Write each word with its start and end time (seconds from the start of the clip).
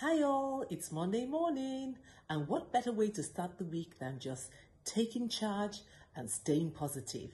Hi, 0.00 0.22
all, 0.22 0.64
it's 0.70 0.92
Monday 0.92 1.26
morning, 1.26 1.98
and 2.30 2.46
what 2.46 2.72
better 2.72 2.92
way 2.92 3.10
to 3.10 3.20
start 3.24 3.58
the 3.58 3.64
week 3.64 3.98
than 3.98 4.20
just 4.20 4.52
taking 4.84 5.28
charge 5.28 5.80
and 6.14 6.30
staying 6.30 6.70
positive? 6.70 7.32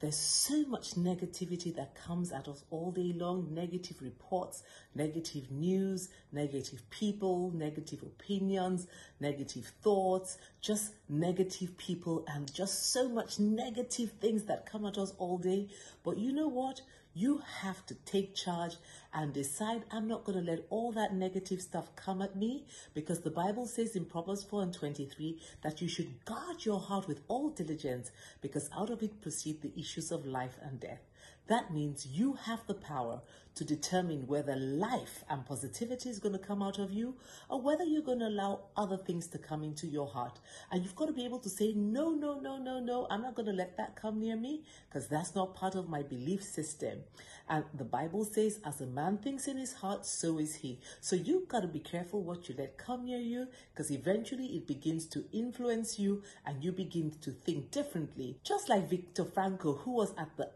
There's 0.00 0.16
so 0.16 0.64
much 0.64 0.96
negativity 0.96 1.72
that 1.76 1.94
comes 1.94 2.32
at 2.32 2.48
us 2.48 2.64
all 2.70 2.90
day 2.90 3.12
long 3.14 3.54
negative 3.54 4.02
reports, 4.02 4.64
negative 4.92 5.52
news, 5.52 6.08
negative 6.32 6.82
people, 6.90 7.52
negative 7.54 8.02
opinions, 8.02 8.88
negative 9.20 9.70
thoughts, 9.80 10.38
just 10.60 10.94
negative 11.08 11.78
people, 11.78 12.24
and 12.26 12.52
just 12.52 12.90
so 12.92 13.08
much 13.08 13.38
negative 13.38 14.10
things 14.20 14.46
that 14.46 14.66
come 14.66 14.84
at 14.84 14.98
us 14.98 15.12
all 15.18 15.38
day. 15.38 15.68
But 16.02 16.18
you 16.18 16.32
know 16.32 16.48
what? 16.48 16.80
You 17.12 17.42
have 17.62 17.84
to 17.86 17.94
take 17.94 18.36
charge 18.36 18.76
and 19.12 19.32
decide 19.32 19.82
I'm 19.90 20.06
not 20.06 20.24
going 20.24 20.38
to 20.38 20.50
let 20.50 20.66
all 20.70 20.92
that 20.92 21.12
negative 21.12 21.60
stuff 21.60 21.94
come 21.96 22.22
at 22.22 22.36
me 22.36 22.66
because 22.94 23.20
the 23.20 23.30
Bible 23.30 23.66
says 23.66 23.96
in 23.96 24.04
Proverbs 24.04 24.44
4 24.44 24.62
and 24.62 24.72
23 24.72 25.40
that 25.62 25.82
you 25.82 25.88
should 25.88 26.24
guard 26.24 26.64
your 26.64 26.78
heart 26.78 27.08
with 27.08 27.20
all 27.26 27.50
diligence 27.50 28.12
because 28.40 28.70
out 28.76 28.90
of 28.90 29.02
it 29.02 29.20
proceed 29.20 29.60
the 29.60 29.72
issues 29.76 30.12
of 30.12 30.24
life 30.24 30.56
and 30.62 30.78
death. 30.78 31.09
That 31.48 31.72
means 31.72 32.06
you 32.06 32.34
have 32.44 32.64
the 32.68 32.74
power 32.74 33.22
to 33.56 33.64
determine 33.64 34.26
whether 34.26 34.54
life 34.54 35.24
and 35.28 35.44
positivity 35.44 36.08
is 36.08 36.20
going 36.20 36.32
to 36.32 36.38
come 36.38 36.62
out 36.62 36.78
of 36.78 36.92
you 36.92 37.16
or 37.48 37.60
whether 37.60 37.84
you're 37.84 38.02
going 38.02 38.20
to 38.20 38.28
allow 38.28 38.60
other 38.76 38.96
things 38.96 39.26
to 39.26 39.38
come 39.38 39.64
into 39.64 39.86
your 39.86 40.06
heart. 40.06 40.38
And 40.70 40.82
you've 40.82 40.94
got 40.94 41.06
to 41.06 41.12
be 41.12 41.24
able 41.24 41.40
to 41.40 41.48
say, 41.48 41.72
no, 41.74 42.12
no, 42.12 42.38
no, 42.38 42.58
no, 42.58 42.78
no, 42.78 43.06
I'm 43.10 43.22
not 43.22 43.34
going 43.34 43.46
to 43.46 43.52
let 43.52 43.76
that 43.76 43.96
come 43.96 44.20
near 44.20 44.36
me 44.36 44.62
because 44.88 45.08
that's 45.08 45.34
not 45.34 45.54
part 45.54 45.74
of 45.74 45.88
my 45.88 46.02
belief 46.02 46.42
system. 46.42 47.00
And 47.48 47.64
the 47.74 47.84
Bible 47.84 48.24
says, 48.24 48.60
as 48.64 48.80
a 48.80 48.86
man 48.86 49.18
thinks 49.18 49.48
in 49.48 49.56
his 49.56 49.72
heart, 49.72 50.06
so 50.06 50.38
is 50.38 50.54
he. 50.54 50.78
So 51.00 51.16
you've 51.16 51.48
got 51.48 51.60
to 51.60 51.68
be 51.68 51.80
careful 51.80 52.22
what 52.22 52.48
you 52.48 52.54
let 52.56 52.78
come 52.78 53.04
near 53.06 53.18
you 53.18 53.48
because 53.72 53.90
eventually 53.90 54.46
it 54.46 54.68
begins 54.68 55.06
to 55.06 55.24
influence 55.32 55.98
you 55.98 56.22
and 56.46 56.62
you 56.62 56.70
begin 56.70 57.12
to 57.22 57.32
think 57.32 57.72
differently. 57.72 58.38
Just 58.44 58.68
like 58.68 58.88
Viktor 58.88 59.24
Frankl, 59.24 59.80
who 59.80 59.90
was 59.90 60.14
at 60.16 60.36
the 60.36 60.50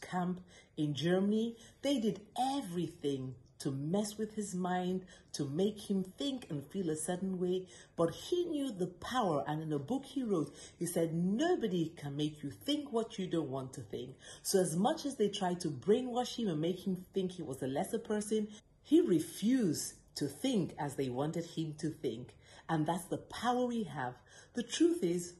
Camp 0.00 0.40
in 0.76 0.94
Germany, 0.94 1.56
they 1.82 1.98
did 1.98 2.20
everything 2.38 3.34
to 3.58 3.70
mess 3.72 4.16
with 4.16 4.34
his 4.34 4.54
mind, 4.54 5.04
to 5.32 5.44
make 5.44 5.90
him 5.90 6.04
think 6.16 6.46
and 6.48 6.64
feel 6.64 6.90
a 6.90 6.96
certain 6.96 7.38
way. 7.38 7.66
But 7.96 8.14
he 8.14 8.44
knew 8.44 8.70
the 8.70 8.86
power, 8.86 9.44
and 9.46 9.60
in 9.60 9.72
a 9.72 9.78
book 9.78 10.04
he 10.06 10.22
wrote, 10.22 10.54
he 10.78 10.86
said, 10.86 11.12
Nobody 11.12 11.92
can 11.96 12.16
make 12.16 12.42
you 12.42 12.50
think 12.50 12.92
what 12.92 13.18
you 13.18 13.26
don't 13.26 13.50
want 13.50 13.72
to 13.74 13.80
think. 13.80 14.14
So, 14.42 14.60
as 14.60 14.76
much 14.76 15.06
as 15.06 15.16
they 15.16 15.28
tried 15.28 15.60
to 15.60 15.70
brainwash 15.70 16.36
him 16.36 16.48
and 16.48 16.60
make 16.60 16.86
him 16.86 17.04
think 17.14 17.32
he 17.32 17.42
was 17.42 17.62
a 17.62 17.66
lesser 17.66 17.98
person, 17.98 18.48
he 18.82 19.00
refused 19.00 19.94
to 20.16 20.26
think 20.26 20.74
as 20.78 20.94
they 20.94 21.08
wanted 21.08 21.44
him 21.44 21.74
to 21.78 21.90
think. 21.90 22.34
And 22.68 22.86
that's 22.86 23.06
the 23.06 23.18
power 23.18 23.66
we 23.66 23.84
have. 23.84 24.14
The 24.54 24.62
truth 24.62 25.02
is, 25.02 25.34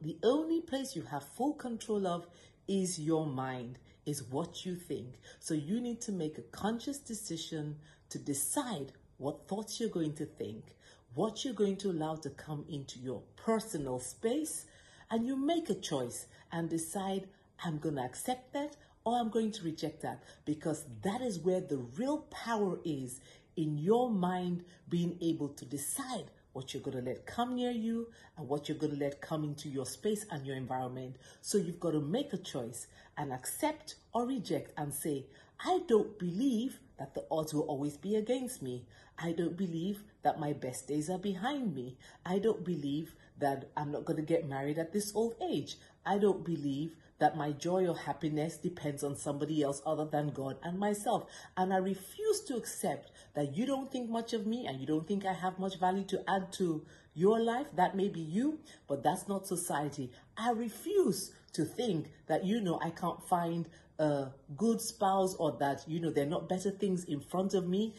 the 0.00 0.16
only 0.22 0.60
place 0.60 0.94
you 0.94 1.02
have 1.02 1.24
full 1.24 1.54
control 1.54 2.06
of 2.06 2.26
is 2.68 2.98
your 2.98 3.26
mind, 3.26 3.78
is 4.06 4.22
what 4.22 4.64
you 4.64 4.76
think. 4.76 5.14
So 5.40 5.54
you 5.54 5.80
need 5.80 6.00
to 6.02 6.12
make 6.12 6.38
a 6.38 6.42
conscious 6.42 6.98
decision 6.98 7.76
to 8.10 8.18
decide 8.18 8.92
what 9.16 9.48
thoughts 9.48 9.80
you're 9.80 9.88
going 9.88 10.14
to 10.14 10.26
think, 10.26 10.76
what 11.14 11.44
you're 11.44 11.54
going 11.54 11.76
to 11.78 11.90
allow 11.90 12.14
to 12.16 12.30
come 12.30 12.64
into 12.68 12.98
your 13.00 13.22
personal 13.36 13.98
space, 13.98 14.66
and 15.10 15.26
you 15.26 15.36
make 15.36 15.70
a 15.70 15.74
choice 15.74 16.26
and 16.52 16.68
decide, 16.68 17.26
I'm 17.64 17.78
going 17.78 17.96
to 17.96 18.02
accept 18.02 18.52
that 18.52 18.76
or 19.04 19.18
I'm 19.18 19.30
going 19.30 19.50
to 19.52 19.64
reject 19.64 20.02
that 20.02 20.22
because 20.44 20.84
that 21.02 21.22
is 21.22 21.38
where 21.38 21.60
the 21.60 21.78
real 21.96 22.18
power 22.30 22.78
is 22.84 23.20
in 23.56 23.78
your 23.78 24.10
mind 24.10 24.64
being 24.88 25.16
able 25.20 25.48
to 25.48 25.64
decide 25.64 26.26
what 26.58 26.74
you're 26.74 26.82
going 26.82 26.96
to 26.96 27.08
let 27.08 27.24
come 27.24 27.54
near 27.54 27.70
you 27.70 28.08
and 28.36 28.48
what 28.48 28.68
you're 28.68 28.76
going 28.76 28.92
to 28.92 28.98
let 28.98 29.20
come 29.20 29.44
into 29.44 29.68
your 29.68 29.86
space 29.86 30.26
and 30.32 30.44
your 30.44 30.56
environment. 30.56 31.14
So 31.40 31.56
you've 31.56 31.78
got 31.78 31.92
to 31.92 32.00
make 32.00 32.32
a 32.32 32.36
choice 32.36 32.88
and 33.16 33.32
accept 33.32 33.94
or 34.12 34.26
reject 34.26 34.72
and 34.76 34.92
say, 34.92 35.26
I 35.64 35.82
don't 35.86 36.18
believe 36.18 36.80
that 36.98 37.14
the 37.14 37.24
odds 37.30 37.54
will 37.54 37.62
always 37.62 37.96
be 37.96 38.16
against 38.16 38.60
me. 38.60 38.84
I 39.18 39.32
don't 39.32 39.56
believe 39.56 40.04
that 40.22 40.38
my 40.38 40.52
best 40.52 40.86
days 40.86 41.10
are 41.10 41.18
behind 41.18 41.74
me. 41.74 41.96
I 42.24 42.38
don't 42.38 42.64
believe 42.64 43.14
that 43.38 43.70
I'm 43.76 43.90
not 43.90 44.04
going 44.04 44.16
to 44.16 44.22
get 44.22 44.48
married 44.48 44.78
at 44.78 44.92
this 44.92 45.12
old 45.14 45.34
age. 45.42 45.76
I 46.06 46.18
don't 46.18 46.44
believe 46.44 46.94
that 47.18 47.36
my 47.36 47.50
joy 47.50 47.86
or 47.86 47.96
happiness 47.96 48.56
depends 48.56 49.02
on 49.02 49.16
somebody 49.16 49.62
else 49.62 49.82
other 49.84 50.04
than 50.04 50.30
God 50.30 50.56
and 50.62 50.78
myself. 50.78 51.26
And 51.56 51.72
I 51.72 51.78
refuse 51.78 52.40
to 52.42 52.56
accept 52.56 53.10
that 53.34 53.56
you 53.56 53.66
don't 53.66 53.90
think 53.90 54.08
much 54.08 54.32
of 54.32 54.46
me 54.46 54.66
and 54.66 54.80
you 54.80 54.86
don't 54.86 55.06
think 55.06 55.26
I 55.26 55.32
have 55.32 55.58
much 55.58 55.80
value 55.80 56.04
to 56.04 56.22
add 56.30 56.52
to 56.54 56.84
your 57.14 57.40
life. 57.40 57.66
That 57.74 57.96
may 57.96 58.08
be 58.08 58.20
you, 58.20 58.60
but 58.86 59.02
that's 59.02 59.26
not 59.26 59.48
society. 59.48 60.12
I 60.36 60.52
refuse 60.52 61.32
to 61.54 61.64
think 61.64 62.10
that, 62.28 62.44
you 62.44 62.60
know, 62.60 62.78
I 62.82 62.90
can't 62.90 63.22
find 63.28 63.68
a 63.98 64.28
good 64.56 64.80
spouse 64.80 65.34
or 65.34 65.56
that, 65.58 65.82
you 65.88 65.98
know, 66.00 66.10
there 66.10 66.24
are 66.24 66.30
not 66.30 66.48
better 66.48 66.70
things 66.70 67.04
in 67.04 67.20
front 67.20 67.54
of 67.54 67.66
me. 67.66 67.94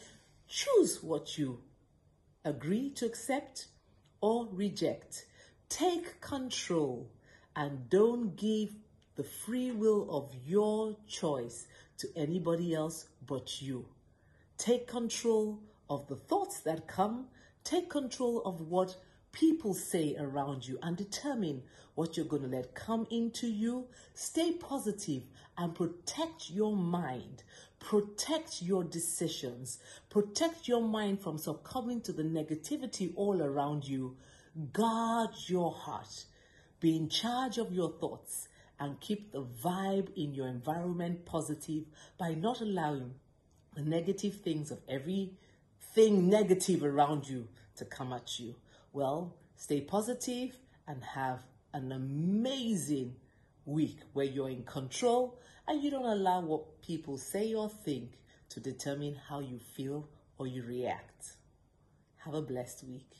Choose 0.50 1.00
what 1.00 1.38
you 1.38 1.60
agree 2.44 2.90
to 2.96 3.06
accept 3.06 3.68
or 4.20 4.48
reject. 4.50 5.26
Take 5.68 6.20
control 6.20 7.08
and 7.54 7.88
don't 7.88 8.34
give 8.34 8.74
the 9.14 9.22
free 9.22 9.70
will 9.70 10.08
of 10.10 10.34
your 10.44 10.96
choice 11.06 11.68
to 11.98 12.08
anybody 12.16 12.74
else 12.74 13.06
but 13.28 13.62
you. 13.62 13.86
Take 14.58 14.88
control 14.88 15.60
of 15.88 16.08
the 16.08 16.16
thoughts 16.16 16.58
that 16.62 16.88
come. 16.88 17.28
Take 17.62 17.88
control 17.88 18.42
of 18.44 18.60
what 18.60 18.96
people 19.32 19.74
say 19.74 20.16
around 20.18 20.66
you 20.66 20.78
and 20.82 20.96
determine 20.96 21.62
what 21.94 22.16
you're 22.16 22.26
going 22.26 22.42
to 22.42 22.48
let 22.48 22.74
come 22.74 23.06
into 23.10 23.46
you. 23.46 23.86
Stay 24.14 24.52
positive 24.52 25.22
and 25.56 25.74
protect 25.74 26.50
your 26.50 26.74
mind. 26.76 27.42
Protect 27.78 28.62
your 28.62 28.84
decisions. 28.84 29.78
Protect 30.08 30.68
your 30.68 30.82
mind 30.82 31.20
from 31.20 31.38
succumbing 31.38 32.00
to 32.02 32.12
the 32.12 32.22
negativity 32.22 33.12
all 33.16 33.42
around 33.42 33.86
you. 33.86 34.16
Guard 34.72 35.30
your 35.46 35.72
heart. 35.72 36.24
Be 36.80 36.96
in 36.96 37.08
charge 37.08 37.58
of 37.58 37.72
your 37.72 37.90
thoughts 37.90 38.48
and 38.78 38.98
keep 39.00 39.32
the 39.32 39.42
vibe 39.42 40.08
in 40.16 40.34
your 40.34 40.48
environment 40.48 41.26
positive 41.26 41.84
by 42.18 42.34
not 42.34 42.60
allowing 42.60 43.14
the 43.74 43.82
negative 43.82 44.36
things 44.36 44.70
of 44.70 44.80
everything 44.88 46.28
negative 46.28 46.82
around 46.82 47.28
you 47.28 47.46
to 47.76 47.84
come 47.84 48.12
at 48.12 48.40
you. 48.40 48.54
Well, 48.92 49.36
stay 49.56 49.80
positive 49.82 50.56
and 50.88 51.02
have 51.04 51.40
an 51.72 51.92
amazing 51.92 53.14
week 53.64 53.98
where 54.12 54.26
you're 54.26 54.50
in 54.50 54.64
control 54.64 55.38
and 55.68 55.82
you 55.82 55.90
don't 55.90 56.06
allow 56.06 56.40
what 56.40 56.82
people 56.82 57.16
say 57.16 57.54
or 57.54 57.68
think 57.68 58.18
to 58.48 58.58
determine 58.58 59.14
how 59.28 59.38
you 59.38 59.60
feel 59.60 60.08
or 60.38 60.48
you 60.48 60.64
react. 60.64 61.34
Have 62.24 62.34
a 62.34 62.42
blessed 62.42 62.84
week. 62.84 63.12